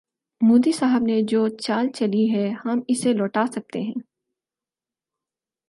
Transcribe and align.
مودی 0.41 0.71
صاحب 0.71 1.01
نے 1.01 1.21
جو 1.21 1.47
چال 1.47 1.87
چلی 1.89 2.31
ہے، 2.35 2.49
ہم 2.65 2.79
اسے 2.87 3.13
لوٹا 3.13 3.45
سکتے 3.51 3.81
ہیں۔ 3.81 3.99